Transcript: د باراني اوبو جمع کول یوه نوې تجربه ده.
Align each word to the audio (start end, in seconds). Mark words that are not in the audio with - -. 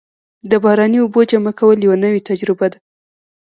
د 0.51 0.53
باراني 0.63 0.99
اوبو 1.01 1.19
جمع 1.31 1.53
کول 1.59 1.77
یوه 1.85 1.97
نوې 2.03 2.21
تجربه 2.29 2.65
ده. 2.71 2.77